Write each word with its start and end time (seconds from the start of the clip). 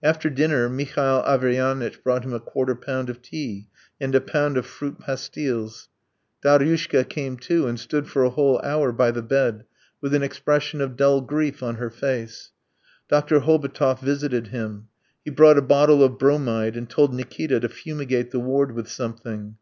After 0.00 0.30
dinner 0.30 0.68
Mihail 0.68 1.24
Averyanitch 1.26 2.04
brought 2.04 2.22
him 2.24 2.32
a 2.32 2.38
quarter 2.38 2.76
pound 2.76 3.10
of 3.10 3.20
tea 3.20 3.66
and 4.00 4.14
a 4.14 4.20
pound 4.20 4.56
of 4.56 4.64
fruit 4.64 5.00
pastilles. 5.00 5.88
Daryushka 6.40 7.08
came 7.08 7.36
too 7.36 7.66
and 7.66 7.76
stood 7.80 8.06
for 8.06 8.22
a 8.22 8.30
whole 8.30 8.60
hour 8.62 8.92
by 8.92 9.10
the 9.10 9.22
bed 9.24 9.64
with 10.00 10.14
an 10.14 10.22
expression 10.22 10.80
of 10.80 10.94
dull 10.96 11.20
grief 11.20 11.64
on 11.64 11.74
her 11.78 11.90
face. 11.90 12.52
Dr. 13.08 13.40
Hobotov 13.40 13.98
visited 13.98 14.46
him. 14.46 14.86
He 15.24 15.32
brought 15.32 15.58
a 15.58 15.62
bottle 15.62 16.04
of 16.04 16.16
bromide 16.16 16.76
and 16.76 16.88
told 16.88 17.12
Nikita 17.12 17.58
to 17.58 17.68
fumigate 17.68 18.30
the 18.30 18.38
ward 18.38 18.70
with 18.70 18.88
something. 18.88 19.56